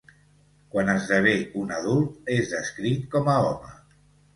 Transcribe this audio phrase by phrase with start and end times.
[0.75, 3.81] Quan esdevé un adult, és descrit com a home.